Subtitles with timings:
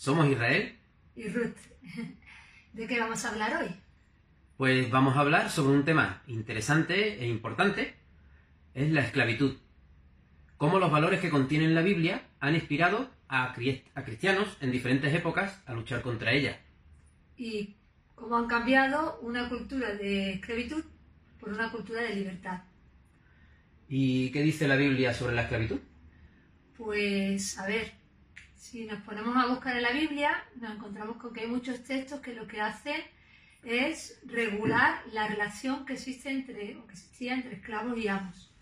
[0.00, 0.78] Somos Israel.
[1.14, 1.58] Y Ruth.
[2.72, 3.68] ¿De qué vamos a hablar hoy?
[4.56, 7.96] Pues vamos a hablar sobre un tema interesante e importante.
[8.72, 9.58] Es la esclavitud.
[10.56, 15.62] Cómo los valores que contiene la Biblia han inspirado a, a cristianos en diferentes épocas
[15.66, 16.58] a luchar contra ella.
[17.36, 17.76] Y
[18.14, 20.82] cómo han cambiado una cultura de esclavitud
[21.38, 22.62] por una cultura de libertad.
[23.86, 25.80] ¿Y qué dice la Biblia sobre la esclavitud?
[26.78, 27.99] Pues, a ver,
[28.60, 32.20] si nos ponemos a buscar en la Biblia, nos encontramos con que hay muchos textos
[32.20, 33.00] que lo que hacen
[33.64, 38.52] es regular la relación que existe entre, o que existía entre esclavos y amos.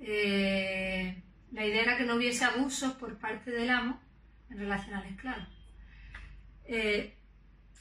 [0.00, 1.22] Eh,
[1.52, 4.00] la idea era que no hubiese abusos por parte del amo
[4.50, 5.46] en relación al esclavo.
[6.64, 7.14] Eh,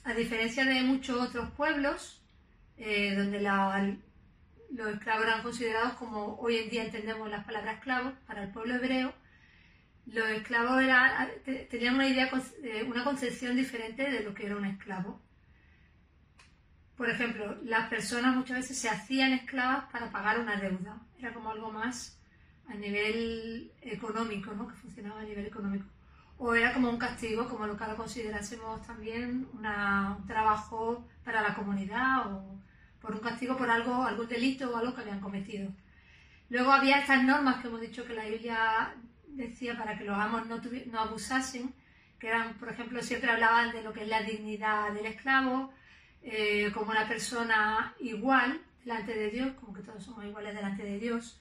[0.04, 2.21] a diferencia de muchos otros pueblos,
[2.77, 8.43] eh, donde los esclavos eran considerados como hoy en día entendemos las palabras esclavos, para
[8.43, 9.12] el pueblo hebreo,
[10.05, 10.82] los esclavos
[11.70, 12.30] tenían una idea,
[12.63, 15.21] eh, una concepción diferente de lo que era un esclavo.
[16.96, 21.02] Por ejemplo, las personas muchas veces se hacían esclavas para pagar una deuda.
[21.18, 22.20] Era como algo más
[22.68, 24.68] a nivel económico, ¿no?
[24.68, 25.85] que funcionaba a nivel económico.
[26.38, 31.54] O era como un castigo, como lo que ahora considerásemos también un trabajo para la
[31.54, 32.60] comunidad o
[32.99, 35.71] por un castigo por algo, algún delito o algo que habían cometido.
[36.49, 38.96] Luego había estas normas que hemos dicho que la Biblia
[39.35, 41.74] decía para que los amos no, no abusasen,
[42.20, 45.74] que eran, por ejemplo, siempre hablaban de lo que es la dignidad del esclavo,
[46.21, 50.99] eh, como una persona igual delante de Dios, como que todos somos iguales delante de
[50.99, 51.40] Dios.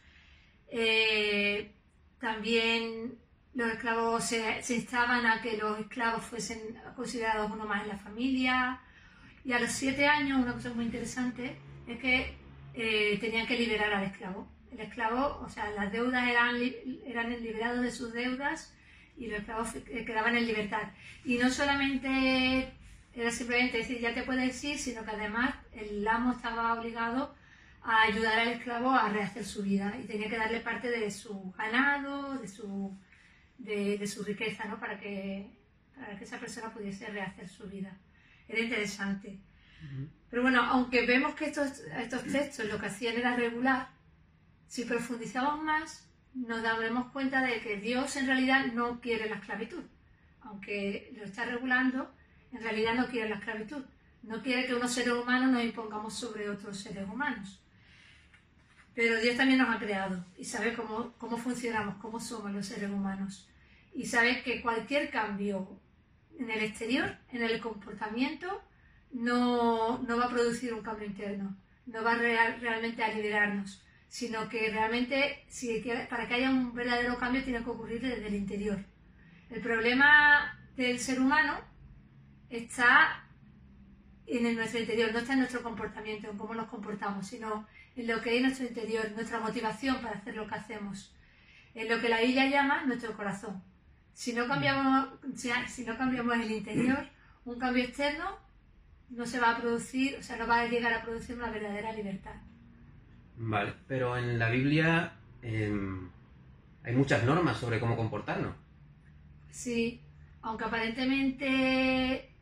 [0.68, 1.72] Eh,
[2.18, 3.18] también
[3.54, 6.58] los esclavos se, se, instaban a que los esclavos fuesen
[6.96, 8.80] considerados uno más en la familia.
[9.44, 12.36] Y a los siete años, una cosa muy interesante es que
[12.74, 16.56] eh, tenían que liberar al esclavo el esclavo, o sea, las deudas eran,
[17.06, 18.74] eran liberados de sus deudas
[19.16, 20.90] y los esclavos quedaban en libertad.
[21.24, 22.72] Y no solamente
[23.14, 27.34] era simplemente decir ya te puedes ir, sino que además el amo estaba obligado
[27.82, 31.52] a ayudar al esclavo a rehacer su vida y tenía que darle parte de su
[31.52, 32.96] ganado, de su,
[33.58, 34.78] de, su riqueza, ¿no?
[34.78, 35.50] Para que,
[35.94, 37.96] para que esa persona pudiese rehacer su vida.
[38.48, 39.38] Era interesante.
[40.28, 43.88] Pero bueno, aunque vemos que estos, estos textos lo que hacían era regular,
[44.70, 49.82] si profundizamos más, nos daremos cuenta de que Dios en realidad no quiere la esclavitud.
[50.42, 52.08] Aunque lo está regulando,
[52.52, 53.82] en realidad no quiere la esclavitud.
[54.22, 57.60] No quiere que unos seres humanos nos impongamos sobre otros seres humanos.
[58.94, 62.90] Pero Dios también nos ha creado y sabe cómo, cómo funcionamos, cómo somos los seres
[62.90, 63.48] humanos.
[63.92, 65.80] Y sabe que cualquier cambio
[66.38, 68.62] en el exterior, en el comportamiento,
[69.10, 71.56] no, no va a producir un cambio interno,
[71.86, 77.44] no va realmente a liberarnos sino que realmente si, para que haya un verdadero cambio
[77.44, 78.84] tiene que ocurrir desde el interior.
[79.48, 81.60] El problema del ser humano
[82.50, 83.24] está
[84.26, 88.20] en nuestro interior, no está en nuestro comportamiento, en cómo nos comportamos, sino en lo
[88.20, 91.14] que hay en nuestro interior, nuestra motivación para hacer lo que hacemos,
[91.76, 93.62] en lo que la Biblia llama nuestro corazón.
[94.12, 97.08] Si no cambiamos, si no cambiamos el interior,
[97.44, 98.38] un cambio externo
[99.08, 101.92] no se va a producir, o sea, no va a llegar a producir una verdadera
[101.92, 102.34] libertad.
[103.42, 106.10] Vale, pero en la Biblia em,
[106.84, 108.54] hay muchas normas sobre cómo comportarnos.
[109.50, 110.02] Sí,
[110.42, 112.34] aunque aparentemente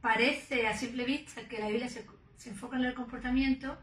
[0.00, 2.04] parece a simple vista que la Biblia se,
[2.46, 3.78] enfoca en el comportamiento,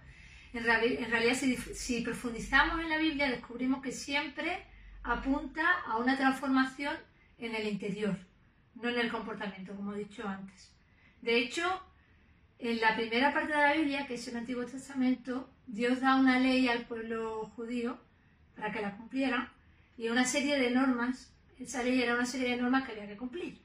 [0.51, 4.65] en, realidad si, si, profundizamos en la Biblia descubrimos que siempre
[5.03, 6.97] apunta a una transformación
[7.37, 8.17] en el interior,
[8.75, 10.73] no en el comportamiento, como he dicho antes.
[11.21, 11.81] De hecho,
[12.59, 16.39] en la primera parte de la Biblia, que es el Antiguo Testamento, Dios da una
[16.39, 17.99] ley al pueblo judío
[18.55, 19.51] para que la cumpliera
[19.97, 21.31] y una serie de normas.
[21.59, 23.59] Esa ley era una serie de normas que había que cumplir.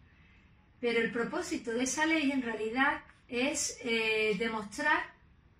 [0.80, 5.02] Pero el propósito de esa ley en realidad es eh, demostrar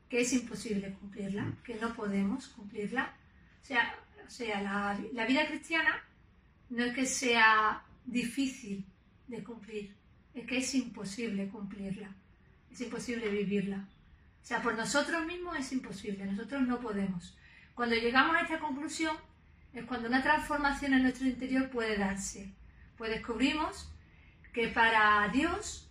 [0.08, 3.14] que es imposible cumplirla, que no podemos cumplirla.
[3.62, 6.02] O sea, la vida cristiana
[6.68, 8.84] no es que sea difícil
[9.28, 9.94] de cumplir,
[10.34, 12.14] es que es imposible cumplirla,
[12.72, 13.88] es imposible vivirla.
[14.42, 17.36] O sea, por nosotros mismos es imposible, nosotros no podemos.
[17.74, 19.16] Cuando llegamos a esta conclusión
[19.72, 22.52] es cuando una transformación en nuestro interior puede darse.
[22.96, 23.90] Pues descubrimos
[24.52, 25.88] que para Dios,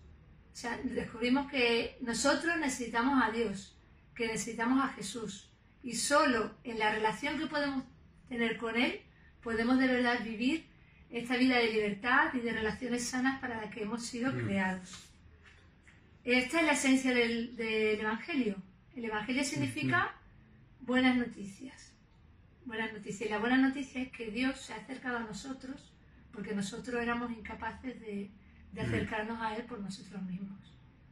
[0.53, 3.75] o sea, descubrimos que nosotros necesitamos a Dios,
[4.15, 5.49] que necesitamos a Jesús.
[5.81, 7.83] Y solo en la relación que podemos
[8.29, 9.01] tener con Él
[9.41, 10.67] podemos de verdad vivir
[11.09, 14.45] esta vida de libertad y de relaciones sanas para las que hemos sido mm.
[14.45, 15.10] creados.
[16.23, 18.55] Esta es la esencia del, Evangelio.
[18.95, 20.15] El Evangelio significa
[20.81, 21.93] buenas noticias.
[22.65, 23.27] Buenas noticias.
[23.27, 25.93] Y la buena noticia es que Dios se ha acercado a nosotros
[26.31, 28.29] porque nosotros éramos incapaces de,
[28.71, 30.59] de acercarnos a Él por nosotros mismos.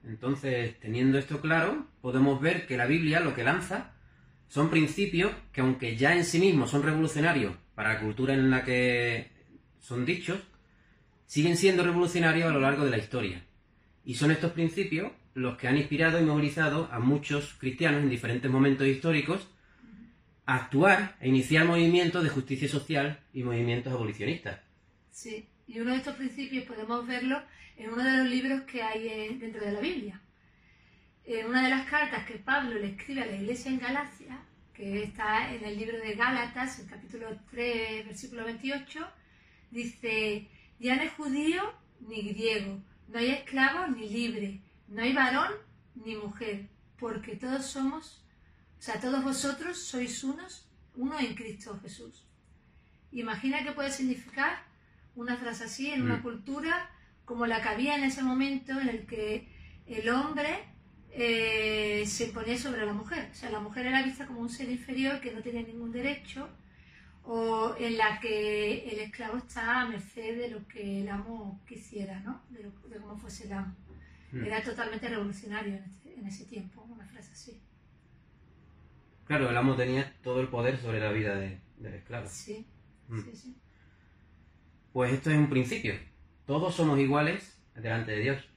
[0.06, 3.92] Entonces, teniendo esto claro, podemos ver que la Biblia lo que lanza
[4.48, 8.64] son principios que aunque ya en sí mismos son revolucionarios para la cultura en la
[8.64, 9.32] que
[9.80, 10.40] son dichos,
[11.26, 13.44] siguen siendo revolucionarios a lo largo de la historia.
[14.10, 18.50] Y son estos principios los que han inspirado y movilizado a muchos cristianos en diferentes
[18.50, 19.48] momentos históricos
[20.48, 24.62] a actuar e iniciar movimientos de justicia social y movimientos abolicionistas.
[25.12, 27.40] Sí, y uno de estos principios podemos verlo
[27.78, 30.20] en uno de los libros que hay dentro de la Biblia.
[31.24, 34.40] En una de las cartas que Pablo le escribe a la iglesia en Galacia,
[34.74, 39.08] que está en el libro de Gálatas, el capítulo 3, versículo 28,
[39.70, 40.48] dice,
[40.80, 41.62] ya no hay judío
[42.00, 45.52] ni griego, no hay esclavo ni libre, no hay varón
[45.96, 46.68] ni mujer,
[46.98, 48.24] porque todos somos,
[48.78, 52.26] o sea, todos vosotros sois unos, uno en Cristo Jesús.
[53.12, 54.64] Imagina qué puede significar
[55.16, 56.22] una frase así en una mm.
[56.22, 56.90] cultura
[57.26, 59.48] como la que había en ese momento en el que
[59.88, 60.66] el hombre
[61.12, 63.30] eh, se imponía sobre la mujer.
[63.32, 66.50] O sea, la mujer era vista como un ser inferior que no tenía ningún derecho
[67.24, 72.20] o en la que el esclavo está a merced de lo que el amo quisiera,
[72.22, 72.42] ¿no?
[72.50, 72.70] De,
[73.00, 73.76] cómo fuese el amo.
[74.32, 74.44] Hmm.
[74.44, 77.62] Era totalmente revolucionario este, en, ese tiempo, una frase así.
[79.26, 82.28] Claro, el amo tenía todo el poder sobre la vida del esclavo.
[82.28, 82.66] Sí,
[83.08, 83.22] hmm.
[83.22, 83.58] sí, sí.
[84.92, 85.94] Pues esto es un principio.
[86.46, 88.50] Todos somos iguales delante de Dios.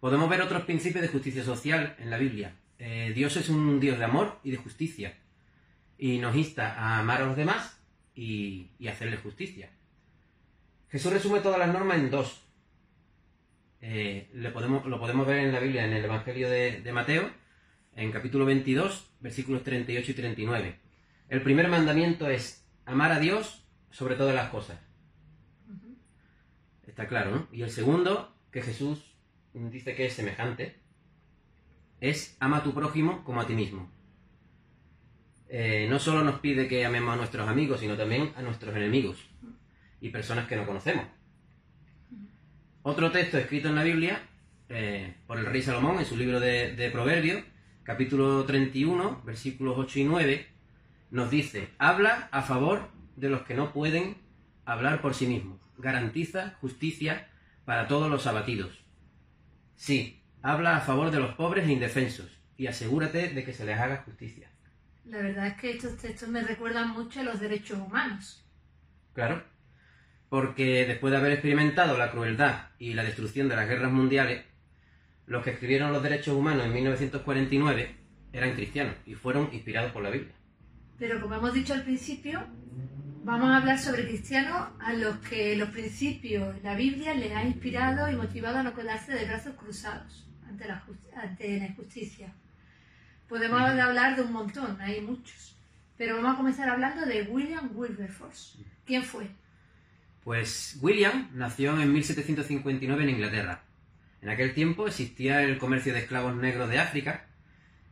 [0.00, 2.54] Podemos ver otros principios de justicia social en la Biblia.
[2.78, 5.16] Eh, Dios es un Dios de amor y de justicia.
[5.98, 7.80] Y nos insta a amar a los demás
[8.14, 9.70] y, y hacerles justicia.
[10.88, 12.42] Jesús resume todas las normas en dos.
[13.80, 17.30] Eh, lo, podemos, lo podemos ver en la Biblia, en el Evangelio de, de Mateo,
[17.94, 20.80] en capítulo 22, versículos 38 y 39.
[21.28, 24.78] El primer mandamiento es amar a Dios sobre todas las cosas.
[26.86, 27.48] Está claro, ¿no?
[27.52, 29.16] Y el segundo, que Jesús
[29.52, 30.80] dice que es semejante,
[32.00, 33.90] es ama a tu prójimo como a ti mismo.
[35.48, 39.16] Eh, no solo nos pide que amemos a nuestros amigos, sino también a nuestros enemigos
[40.00, 41.06] y personas que no conocemos.
[42.82, 44.20] Otro texto escrito en la Biblia
[44.68, 47.42] eh, por el rey Salomón en su libro de, de Proverbios,
[47.84, 50.46] capítulo 31, versículos 8 y 9,
[51.10, 54.16] nos dice, habla a favor de los que no pueden
[54.64, 55.60] hablar por sí mismos.
[55.78, 57.28] Garantiza justicia
[57.64, 58.84] para todos los abatidos.
[59.76, 63.78] Sí, habla a favor de los pobres e indefensos y asegúrate de que se les
[63.78, 64.50] haga justicia.
[65.06, 68.44] La verdad es que estos textos me recuerdan mucho a los derechos humanos.
[69.14, 69.42] Claro,
[70.28, 74.44] porque después de haber experimentado la crueldad y la destrucción de las guerras mundiales,
[75.26, 77.96] los que escribieron los derechos humanos en 1949
[78.32, 80.34] eran cristianos y fueron inspirados por la Biblia.
[80.98, 82.46] Pero como hemos dicho al principio,
[83.26, 88.08] Vamos a hablar sobre cristianos a los que los principios, la Biblia les ha inspirado
[88.08, 90.84] y motivado a no quedarse de brazos cruzados ante la,
[91.16, 92.32] ante la injusticia.
[93.28, 95.56] Podemos hablar de un montón, hay muchos.
[95.96, 98.58] Pero vamos a comenzar hablando de William Wilberforce.
[98.84, 99.28] ¿Quién fue?
[100.22, 103.62] Pues William nació en 1759 en Inglaterra.
[104.20, 107.26] En aquel tiempo existía el comercio de esclavos negros de África.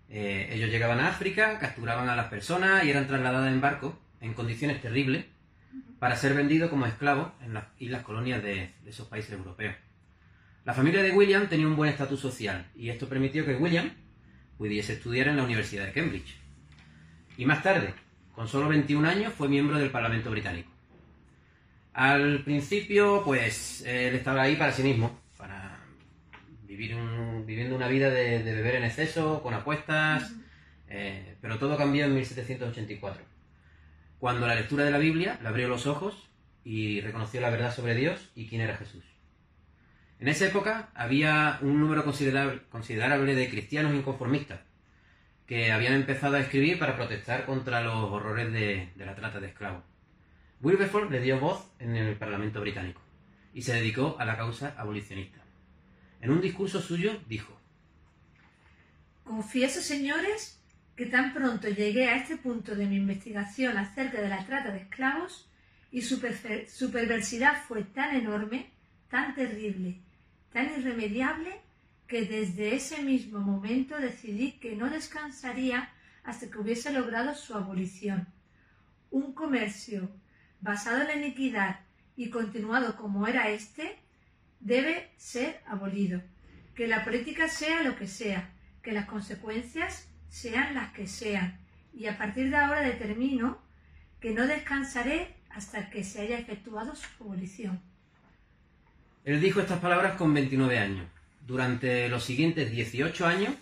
[0.09, 4.35] Eh, ellos llegaban a África, capturaban a las personas y eran trasladadas en barco en
[4.35, 5.27] condiciones terribles
[5.99, 9.75] para ser vendido como esclavo en las islas colonias de, esos países europeos.
[10.65, 13.91] La familia de William tenía un buen estatus social y esto permitió que William
[14.59, 16.37] pudiese estudiar en la Universidad de Cambridge.
[17.37, 17.95] Y más tarde,
[18.35, 20.71] con solo 21 años, fue miembro del Parlamento británico.
[21.93, 25.79] Al principio, pues, él estaba ahí para sí mismo, para
[26.63, 26.97] vivir
[27.47, 30.33] viviendo una vida de, beber en exceso, con apuestas,
[30.89, 33.35] eh, pero todo cambió en 1784
[34.25, 36.31] cuando la lectura de la Biblia le abrió los ojos
[36.65, 39.05] y reconoció la verdad sobre Dios y quién era Jesús.
[40.25, 44.59] En esa época había un número considerable, de cristianos inconformistas
[45.47, 49.85] que habían empezado a escribir para protestar contra los horrores de, la trata de esclavos.
[50.63, 53.03] Wilberforce le dio voz en el Parlamento británico
[53.53, 55.43] y se dedicó a la causa abolicionista.
[56.23, 57.61] En un discurso suyo dijo,
[59.25, 60.59] Confieso, señores,
[60.97, 64.79] que tan pronto llegué a este punto de mi investigación acerca de la trata de
[64.79, 65.51] esclavos
[65.93, 68.71] y su, perversidad fue tan enorme,
[69.11, 70.01] tan terrible,
[70.55, 71.51] tan irremediable,
[72.07, 75.91] que desde ese mismo momento decidí que no descansaría
[76.23, 78.29] hasta que hubiese logrado su abolición.
[79.11, 80.09] Un comercio
[80.61, 81.81] basado en la iniquidad
[82.17, 83.99] y continuado como era éste,
[84.61, 86.23] debe ser abolido.
[86.77, 91.59] Que la política sea lo que sea, que las consecuencias sean las que sean,
[91.93, 93.59] y a partir de ahora determino
[94.21, 97.83] que no descansaré hasta que se haya efectuado su abolición.
[99.25, 101.07] Él dijo estas palabras con 29 años.
[101.47, 103.55] Durante los siguientes 18 años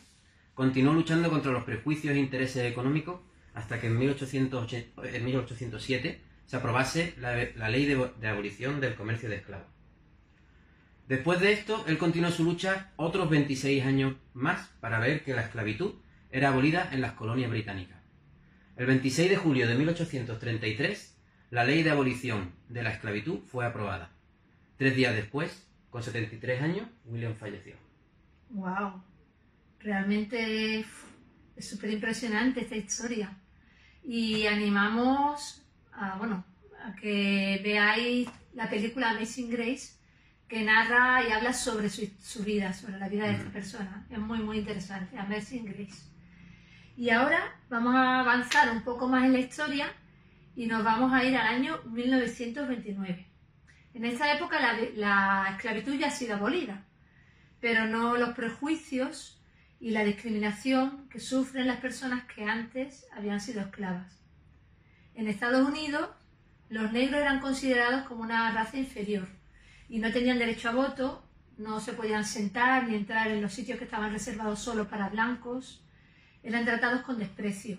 [0.55, 3.21] continuó luchando contra los prejuicios e intereses económicos
[3.55, 7.37] hasta que en, 1807 se aprobase la,
[7.69, 9.69] ley de, abolición del comercio de esclavos.
[11.07, 15.43] Después de esto, él continuó su lucha otros 26 años más para ver que la
[15.43, 15.95] esclavitud
[16.33, 18.01] era abolida en las colonias británicas.
[18.77, 21.17] El 26 de julio de 1833,
[21.51, 24.11] la ley de abolición de la esclavitud fue aprobada.
[24.77, 27.77] Tres días después, con 73 años, William falleció.
[28.51, 29.03] ¡Wow!
[29.81, 33.37] Realmente es súper impresionante esta historia.
[34.05, 35.63] Y animamos
[35.93, 36.45] a, bueno,
[36.85, 39.95] a que veáis la película Amazing Grace,
[40.49, 44.07] que narra y habla sobre su, vida, sobre la vida de esta persona.
[44.11, 46.03] Es muy, muy interesante, Amazing Grace.
[46.97, 49.91] Y ahora vamos a avanzar un poco más en la historia
[50.55, 53.32] y nos vamos a ir al año 1929.
[53.95, 56.85] En esta época la, la esclavitud ya ha sido abolida,
[57.61, 59.41] pero no los prejuicios
[59.81, 64.23] y la discriminación que sufren las personas que antes habían sido esclavas.
[65.15, 66.09] En Estados Unidos,
[66.69, 69.29] los negros eran considerados como una raza inferior
[69.89, 71.23] y no tenían derecho a voto,
[71.59, 75.85] no se podían sentar ni entrar en los sitios que estaban reservados solo para blancos,
[76.43, 77.79] eran tratados con desprecio.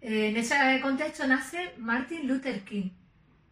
[0.00, 2.90] En ese contexto nace Martin Luther King.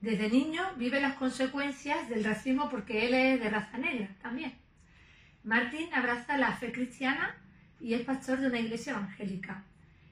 [0.00, 4.54] Desde niño vive las consecuencias del racismo porque él es de raza negra también.
[5.42, 7.34] Martín abraza la fe cristiana
[7.80, 9.64] y es pastor de una iglesia evangélica.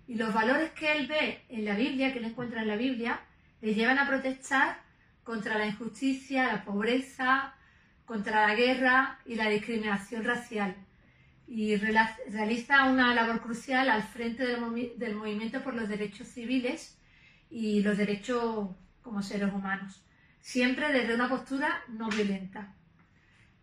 [0.06, 3.20] Y los valores que él ve en la Biblia, que él encuentra en la Biblia,
[3.60, 4.78] le llevan a protestar
[5.22, 7.54] contra la injusticia, la pobreza,
[8.04, 10.76] contra la guerra y la discriminación racial.
[11.46, 16.98] Y realiza una labor crucial al frente del, del movimiento por los derechos civiles
[17.50, 18.70] y los derechos
[19.04, 20.02] como seres humanos,
[20.40, 22.74] siempre desde una postura no violenta.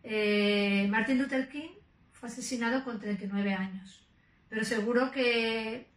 [0.04, 1.70] Eh, Martin Luther King
[2.12, 4.06] fue asesinado con 39 años,
[4.48, 5.88] pero seguro que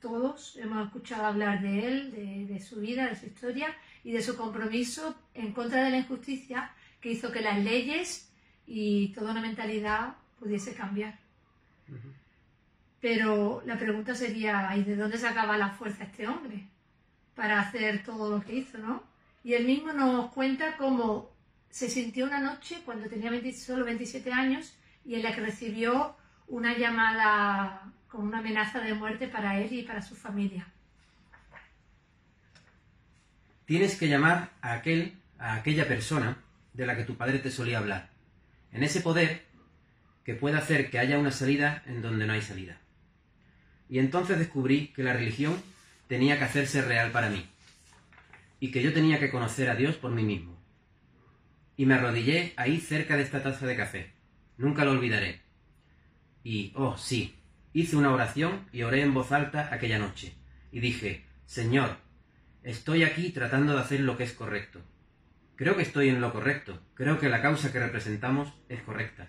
[0.00, 4.36] todos hemos escuchado hablar de él, de, su vida, de su historia y de su
[4.36, 6.70] compromiso en contra de la injusticia
[7.00, 8.30] que hizo que las leyes
[8.66, 11.18] y toda una mentalidad pudiese cambiar.
[13.00, 16.68] Pero la pregunta sería, ¿y de dónde sacaba la fuerza este hombre
[17.38, 19.04] para hacer todo lo que hizo, no?
[19.44, 21.30] Y él mismo nos cuenta cómo
[21.70, 26.16] se sintió una noche cuando tenía solo 27 años y en la que recibió
[26.48, 30.66] una llamada con una amenaza de muerte para él y para su familia.
[33.66, 36.38] Tienes que llamar a aquel, a aquella persona
[36.72, 38.08] de la que tu padre te solía hablar,
[38.72, 39.44] en ese poder
[40.24, 42.78] que puede hacer que haya una salida en donde no hay salida.
[43.88, 45.62] Y entonces descubrí que la religión
[46.08, 47.46] tenía que hacerse real para mí,
[48.60, 50.58] y que yo tenía que conocer a Dios por mí mismo
[51.78, 54.10] y me arrodillé ahí cerca de esta taza de café.
[54.56, 55.40] Nunca lo olvidaré.
[56.42, 57.38] Y, oh, sí,
[57.72, 60.34] hice una oración y oré en voz alta aquella noche.
[60.72, 61.96] Y dije, Señor,
[62.64, 64.80] estoy aquí tratando de hacer lo que es correcto.
[65.54, 69.28] Creo que estoy en lo correcto, creo que la causa que representamos es correcta.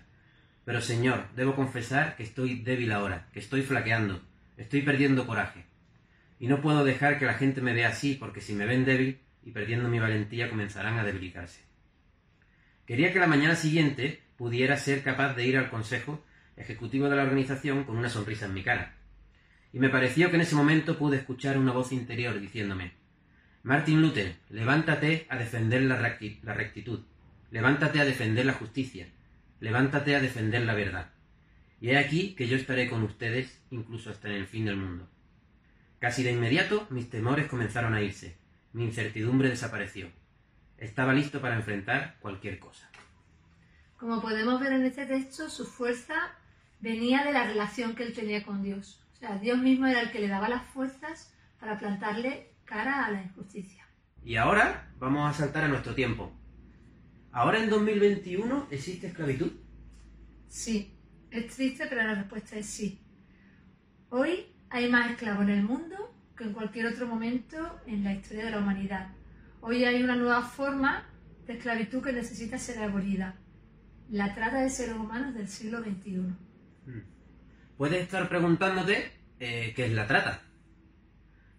[0.64, 4.20] Pero, Señor, debo confesar que estoy débil ahora, que estoy flaqueando,
[4.56, 5.66] estoy perdiendo coraje.
[6.40, 9.20] Y no puedo dejar que la gente me vea así, porque si me ven débil
[9.44, 11.60] y perdiendo mi valentía comenzarán a debilitarse.
[12.86, 16.24] Quería que la mañana siguiente pudiera ser capaz de ir al consejo
[16.56, 18.94] ejecutivo de la organización con una sonrisa en mi cara.
[19.72, 22.92] Y me pareció que en ese momento pude escuchar una voz interior diciéndome,
[23.62, 27.00] Martin Luther, levántate a defender la, rectitud,
[27.50, 29.06] levántate a defender la justicia,
[29.60, 31.10] levántate a defender la verdad.
[31.80, 35.08] Y he aquí que yo estaré con ustedes incluso hasta en el fin del mundo.
[36.00, 38.38] Casi de inmediato mis temores comenzaron a irse,
[38.72, 40.08] mi incertidumbre desapareció.
[40.78, 42.90] Estaba listo para enfrentar cualquier cosa.
[43.98, 46.14] Como podemos ver en este texto, su fuerza
[46.80, 49.06] venía de la relación que él tenía con Dios.
[49.12, 53.10] O sea, Dios mismo era el que le daba las fuerzas para plantarle cara a
[53.10, 53.86] la injusticia.
[54.24, 56.32] Y ahora vamos a saltar a nuestro tiempo.
[57.30, 59.52] ¿Ahora en 2021 existe esclavitud?
[60.48, 60.98] Sí,
[61.30, 63.02] es triste, pero la respuesta es sí.
[64.08, 68.44] Hoy hay más esclavos en el mundo que en cualquier otro momento en la historia
[68.44, 69.08] de la humanidad.
[69.60, 71.06] Hoy hay una nueva forma
[71.46, 73.34] de esclavitud que necesita ser abolida.
[74.08, 76.16] La trata de seres humanos del siglo XXI.
[76.86, 77.02] Hmm.
[77.76, 79.10] Puedes estar preguntándote
[79.40, 80.42] eh, qué es la trata.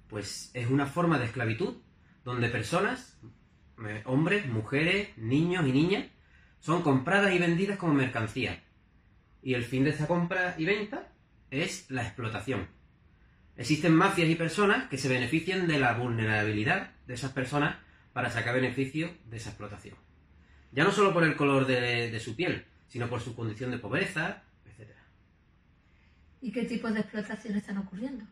[0.07, 1.75] Pues es una forma de esclavitud
[2.23, 3.19] donde personas,
[3.85, 6.07] eh, hombres, mujeres, niños y niñas,
[6.59, 8.63] son compradas y vendidas como mercancía.
[9.43, 11.11] Y el fin de esa compra y venta
[11.49, 12.80] es la explotación.
[13.58, 17.77] Existen mafias y personas que se benefician de la vulnerabilidad de esas personas
[18.13, 19.96] para sacar beneficio de esa explotación.
[20.72, 23.77] Ya no solo por el color de, de su piel, sino por su condición de
[23.77, 24.91] pobreza, etc.
[26.41, 28.25] ¿Y qué tipos de explotación están ocurriendo?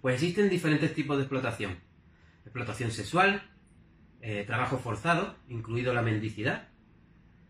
[0.00, 1.78] Pues existen diferentes tipos de explotación.
[2.44, 3.42] Explotación sexual,
[4.20, 6.68] eh, trabajo forzado, incluido la mendicidad,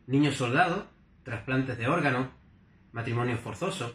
[0.06, 0.84] niños soldados,
[1.22, 2.28] trasplantes de órganos,
[2.92, 3.94] matrimonios forzosos.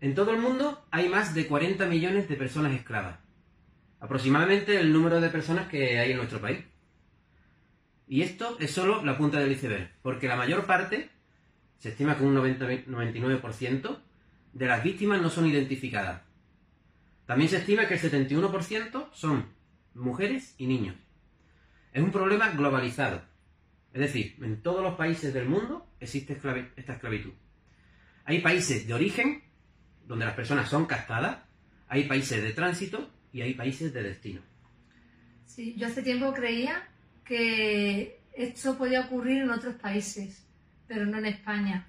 [0.00, 3.18] En todo el mundo hay más de 40 millones de personas esclavas,
[4.00, 6.64] aproximadamente el número de personas que hay en nuestro país.
[8.06, 11.10] Y esto es solo la punta del iceberg, porque la mayor parte,
[11.78, 13.98] se estima que un 90 99%,
[14.52, 16.22] de las víctimas no son identificadas,
[17.26, 19.46] también se estima que el 71% son
[19.94, 20.96] mujeres y niños.
[21.92, 23.20] Es un problema globalizado.
[23.92, 26.40] Es decir, en todos los países del mundo existe
[26.76, 27.32] esta esclavitud.
[28.24, 29.42] Hay países de origen,
[30.08, 31.38] donde las personas son castadas,
[31.86, 34.40] hay países de tránsito y hay países de destino.
[35.44, 36.88] Sí, yo hace tiempo creía
[37.24, 40.46] que esto podía ocurrir en otros países,
[40.86, 41.86] pero no en España.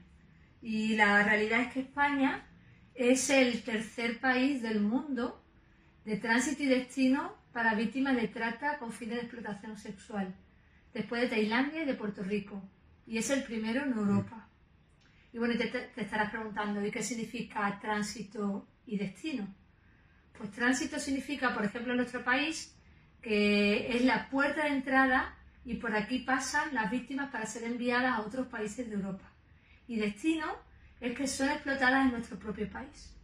[0.62, 2.46] Y la realidad es que España
[2.94, 5.42] es el tercer país del mundo
[6.04, 10.36] de tránsito y destino para víctimas de trata con fines de explotación sexual,
[10.94, 12.62] después de Tailandia y de Puerto Rico.
[13.08, 14.49] Y es el primero en Europa.
[15.32, 19.48] Y bueno, te, te estarás preguntando, ¿y qué significa tránsito y destino?
[20.38, 22.76] Pues tránsito significa, por ejemplo, en nuestro país,
[23.22, 28.18] que es la puerta de entrada y por aquí pasan las víctimas para ser enviadas
[28.18, 29.30] a otros países de Europa.
[29.88, 30.48] Y destino
[31.02, 33.16] es que son explotadas en nuestro propio país.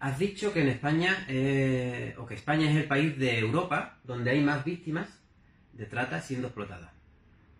[0.00, 4.32] Has dicho que en España, eh, o que España es el país de Europa donde
[4.32, 5.08] hay más víctimas
[5.72, 6.90] de trata siendo explotadas.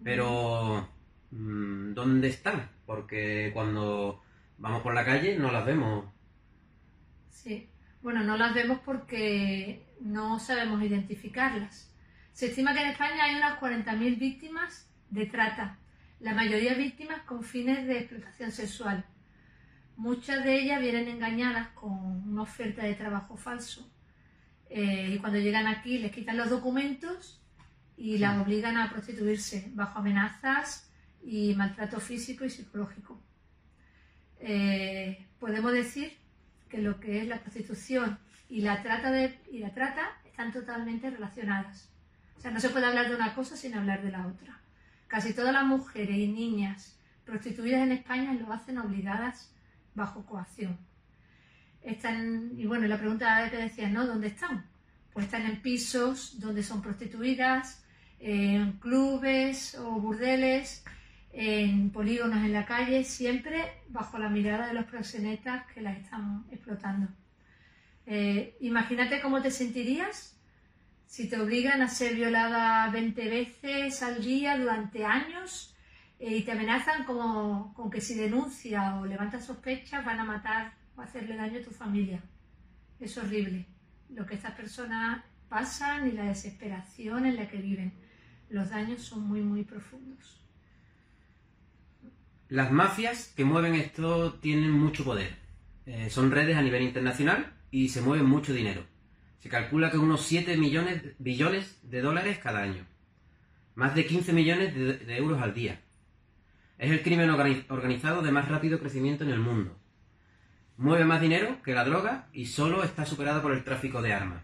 [0.03, 0.89] Pero,
[1.33, 2.71] ¿dónde están?
[2.87, 4.23] Porque cuando
[4.59, 6.05] vamos por la calle no las vemos.
[7.31, 7.69] Sí,
[8.03, 11.93] bueno, no las vemos porque no sabemos identificarlas.
[12.33, 15.79] Se estima que en España hay unas 40.000 víctimas de trata
[16.23, 19.05] la mayoría víctimas con fines de explotación sexual.
[19.97, 23.91] Muchas de ellas vienen engañadas con una oferta de trabajo falso
[24.71, 27.43] eh, y cuando llegan aquí les quitan los documentos
[27.97, 30.92] y las obligan a prostituirse bajo amenazas
[31.23, 33.21] y maltrato físico y psicológico.
[34.41, 36.17] Eh, podemos decir
[36.69, 41.11] que lo que es la prostitución y la trata de, y la trata están totalmente
[41.11, 41.89] relacionadas.
[42.37, 44.59] O sea, no se puede hablar de una cosa sin hablar de la otra.
[45.07, 49.53] Casi todas las mujeres y niñas prostituidas en España lo hacen obligadas
[49.95, 50.79] bajo coacción.
[51.83, 54.07] Están, y bueno, la pregunta que decías, ¿no?
[54.07, 54.67] ¿Dónde están?
[55.13, 57.85] Pues están en pisos donde son prostituidas,
[58.19, 60.85] en clubes o burdeles,
[61.33, 66.45] en polígonos en la calle, siempre bajo la mirada de los proxenetas que las están
[66.51, 67.09] explotando.
[68.07, 70.37] Eh, imagínate cómo te sentirías
[71.07, 75.75] si te obligan a ser violada 20 veces al día durante años
[76.19, 80.73] eh, y te amenazan como, con que si denuncia o levanta sospechas van a matar
[80.97, 82.23] o hacerle daño a tu familia.
[82.99, 83.67] Es horrible
[84.09, 87.93] lo que estas personas pasan y la desesperación en la que viven.
[88.49, 90.42] Los daños son muy, muy profundos.
[92.53, 95.37] Las mafias que mueven esto tienen mucho poder.
[95.87, 98.85] Eh, son redes a nivel internacional y se mueven mucho dinero.
[99.39, 102.85] Se calcula que unos 7 millones, billones de dólares cada año.
[103.75, 105.81] Más de 15 millones de, euros al día.
[106.77, 109.75] Es el crimen organizado de más rápido crecimiento en el mundo.
[110.77, 114.43] Mueve más dinero que la droga y solo está superado por el tráfico de armas.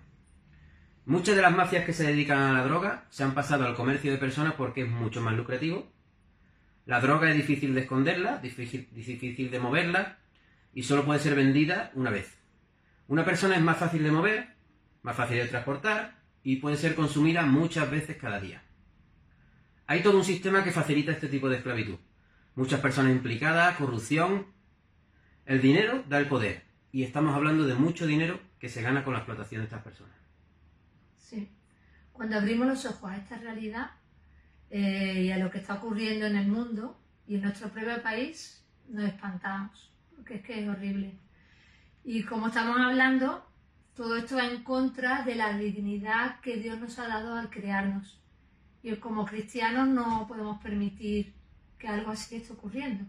[1.05, 4.11] Muchas de las mafias que se dedican a la droga se han pasado al comercio
[4.11, 5.98] de personas porque es mucho más lucrativo.
[6.89, 10.17] La droga es difícil de esconderla, difícil, de moverla
[10.73, 12.39] y solo puede ser vendida una vez.
[13.09, 14.49] Una persona es más fácil de mover
[15.03, 18.63] más fácil de transportar y puede ser consumida muchas veces cada día.
[19.87, 21.99] Hay todo un sistema que facilita este tipo de esclavitud.
[22.55, 24.47] Muchas personas implicadas, corrupción.
[25.45, 29.13] El dinero da el poder y estamos hablando de mucho dinero que se gana con
[29.13, 30.17] la explotación de estas personas.
[31.19, 31.51] Sí.
[32.15, 33.91] Cuando abrimos los ojos a esta realidad
[34.71, 38.65] eh, y a lo que está ocurriendo en el mundo y en nuestro propio país,
[38.89, 41.15] nos espantamos, porque es que es horrible.
[42.05, 43.45] Y como estamos hablando,
[43.95, 48.21] todo esto va en contra de la dignidad que Dios nos ha dado al crearnos.
[48.83, 51.35] Y como cristianos no podemos permitir
[51.79, 53.05] que algo así esté ocurriendo.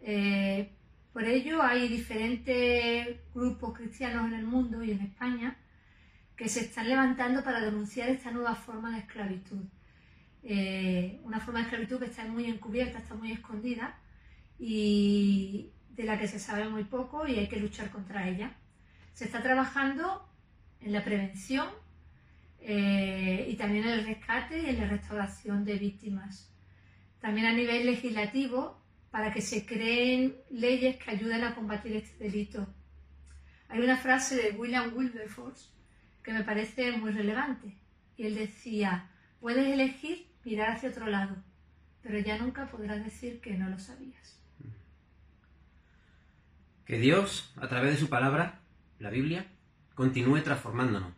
[0.00, 0.70] Eh,
[1.12, 5.56] por ello hay diferentes grupos cristianos en el mundo y en España
[6.36, 9.62] que se están levantando para denunciar esta nueva forma de esclavitud.
[10.44, 13.98] Eh, una forma de esclavitud que está muy encubierta, está muy escondida
[14.58, 18.52] y de la que se sabe muy poco y hay que luchar contra ella.
[19.14, 20.28] Se está trabajando
[20.80, 21.68] en la prevención,
[22.66, 26.50] eh, y también en el rescate y en la restauración de víctimas.
[27.20, 32.66] También a nivel legislativo, para que se creen leyes que ayuden a combatir este delito.
[33.68, 35.70] Hay una frase de William Wilberforce
[36.22, 37.76] que me parece muy relevante.
[38.16, 41.36] Y él decía, puedes elegir mirar hacia otro lado,
[42.02, 44.38] pero ya nunca podrás decir que no lo sabías.
[46.84, 48.60] Que Dios, a través de su palabra,
[48.98, 49.46] la Biblia,
[49.94, 51.12] continúe transformándonos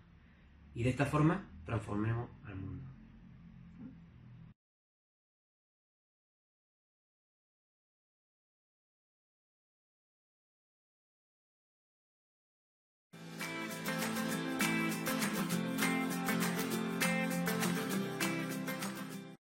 [0.74, 2.30] y de esta forma transformemos.